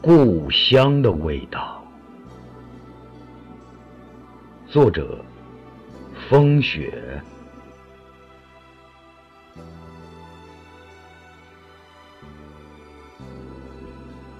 [0.00, 1.84] 故乡的味道。
[4.68, 5.24] 作者：
[6.28, 7.20] 风雪。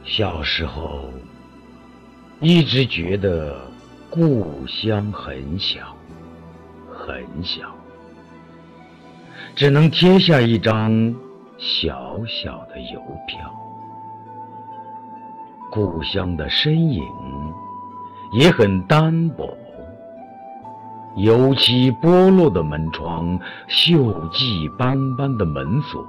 [0.04, 1.10] 小时候，
[2.40, 3.60] 一直觉得
[4.08, 5.96] 故乡很小，
[6.92, 7.74] 很小，
[9.54, 11.14] 只能贴下一张
[11.58, 13.67] 小小的邮票。
[15.70, 17.04] 故乡的身影
[18.32, 19.48] 也很单薄，
[21.16, 26.04] 油漆剥落的门窗，锈迹斑斑的门锁，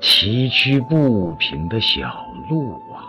[0.00, 3.04] 崎岖不平的小路啊，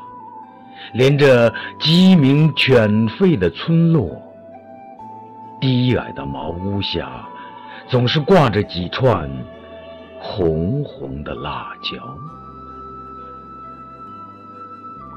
[0.93, 4.09] 连着鸡鸣犬吠的村落，
[5.59, 7.27] 低矮的茅屋下，
[7.87, 9.29] 总是挂着几串
[10.19, 11.97] 红红的辣椒。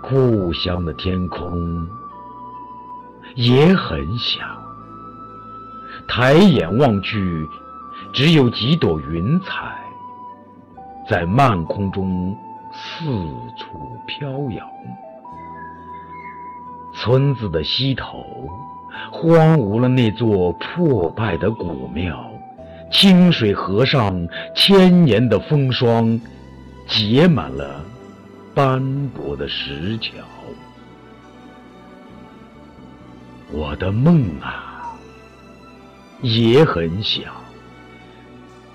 [0.03, 1.87] 故乡的天空
[3.35, 4.41] 也很小，
[6.09, 7.47] 抬眼望去，
[8.13, 9.77] 只有几朵云彩
[11.09, 12.37] 在漫空中
[12.73, 13.05] 四
[13.57, 14.67] 处飘摇。
[16.95, 18.25] 村子的西头
[19.13, 22.31] 荒芜了那座破败的古庙，
[22.91, 26.21] 清水河上千年的风霜
[26.87, 27.85] 结满了。
[28.61, 30.13] 斑驳的石桥，
[33.51, 34.93] 我的梦啊，
[36.21, 37.23] 也很小，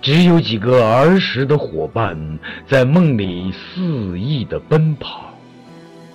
[0.02, 2.18] 只有几个儿时的伙伴
[2.66, 5.26] 在梦里肆意的奔跑。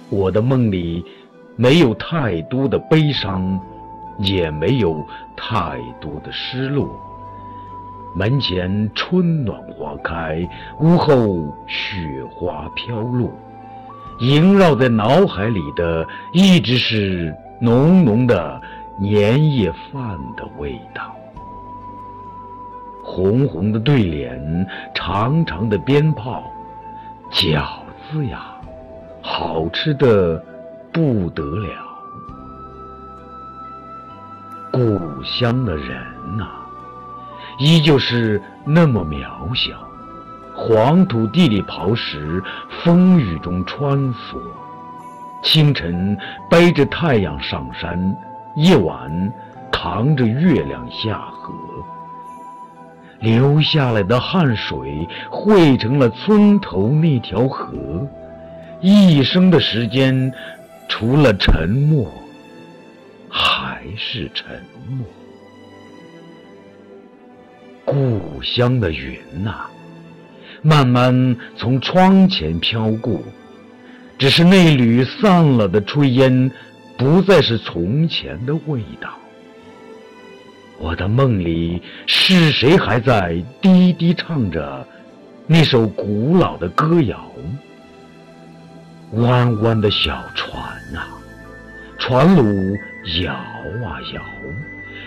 [0.09, 1.05] 我的梦里
[1.55, 3.57] 没有太多的悲伤，
[4.19, 6.91] 也没有太多的失落。
[8.17, 10.45] 门前春暖花开，
[10.81, 13.31] 屋后雪花飘落。
[14.21, 18.61] 萦绕在脑海里的，一直是浓浓的
[18.99, 21.17] 年夜饭的味道。
[23.03, 26.45] 红红的对联，长长的鞭炮，
[27.33, 27.65] 饺
[28.13, 28.55] 子呀，
[29.23, 30.43] 好吃的
[30.93, 31.73] 不得了。
[34.71, 35.97] 故乡的人
[36.37, 36.47] 呐，
[37.59, 39.90] 依旧是那么渺小。
[40.55, 42.43] 黄土地里刨食，
[42.83, 44.39] 风雨中穿梭。
[45.43, 46.17] 清晨
[46.51, 48.17] 背着太阳上山，
[48.57, 49.33] 夜晚
[49.73, 51.55] 扛着月亮下河。
[53.21, 58.07] 流下来的汗水汇成了村头那条河。
[58.81, 60.33] 一生的时间，
[60.89, 62.11] 除了沉默，
[63.29, 65.07] 还是沉默。
[67.85, 69.67] 故乡的云呐。
[70.63, 73.23] 慢慢从窗前飘过，
[74.19, 76.51] 只是那缕散了的炊烟，
[76.99, 79.09] 不再是从前的味道。
[80.79, 84.87] 我的梦里，是谁还在低低唱着
[85.47, 87.31] 那首古老的歌谣？
[89.13, 90.63] 弯弯的小船
[90.95, 91.09] 啊，
[91.99, 92.79] 船橹
[93.23, 94.23] 摇啊摇，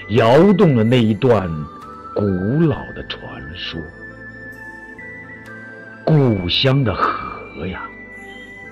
[0.09, 1.49] 摇动了那一段
[2.15, 2.23] 古
[2.61, 3.21] 老的传
[3.55, 3.79] 说。
[6.03, 7.83] 故乡的河呀，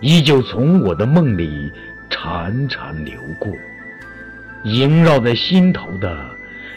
[0.01, 1.71] 依旧从我的梦里
[2.09, 3.51] 潺潺流过，
[4.63, 6.17] 萦绕在心头的，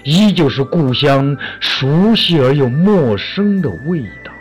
[0.05, 4.33] 依旧是故乡熟悉而又陌生的味道。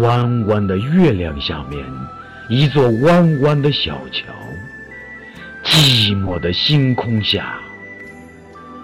[0.00, 1.84] 弯弯的月亮下面，
[2.48, 4.32] 一座弯弯的小桥，
[5.64, 7.58] 寂寞的星空下，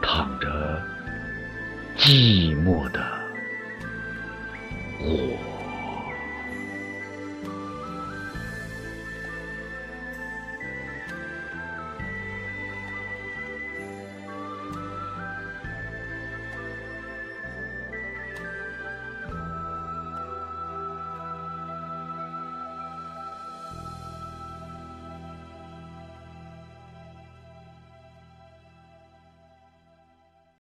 [0.01, 0.83] 躺着
[1.99, 3.16] 寂寞的。
[5.09, 5.56] 我。